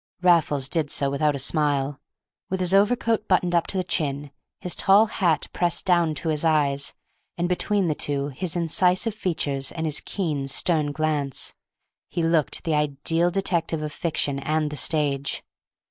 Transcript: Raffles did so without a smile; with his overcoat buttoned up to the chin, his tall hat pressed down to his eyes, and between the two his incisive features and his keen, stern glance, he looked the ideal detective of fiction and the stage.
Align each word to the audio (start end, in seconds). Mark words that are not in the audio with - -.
Raffles 0.23 0.67
did 0.67 0.89
so 0.89 1.11
without 1.11 1.35
a 1.35 1.37
smile; 1.37 1.99
with 2.49 2.59
his 2.59 2.73
overcoat 2.73 3.27
buttoned 3.27 3.53
up 3.53 3.67
to 3.67 3.77
the 3.77 3.83
chin, 3.83 4.31
his 4.59 4.73
tall 4.73 5.05
hat 5.05 5.47
pressed 5.53 5.85
down 5.85 6.15
to 6.15 6.29
his 6.29 6.43
eyes, 6.43 6.95
and 7.37 7.47
between 7.47 7.87
the 7.87 7.93
two 7.93 8.29
his 8.29 8.55
incisive 8.55 9.13
features 9.13 9.71
and 9.71 9.85
his 9.85 10.01
keen, 10.01 10.47
stern 10.47 10.91
glance, 10.91 11.53
he 12.09 12.23
looked 12.23 12.63
the 12.63 12.73
ideal 12.73 13.29
detective 13.29 13.83
of 13.83 13.93
fiction 13.93 14.39
and 14.39 14.71
the 14.71 14.75
stage. 14.75 15.43